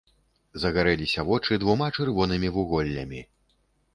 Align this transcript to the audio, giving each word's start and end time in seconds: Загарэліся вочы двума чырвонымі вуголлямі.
Загарэліся 0.61 1.25
вочы 1.27 1.59
двума 1.63 1.87
чырвонымі 1.97 2.49
вуголлямі. 2.57 3.21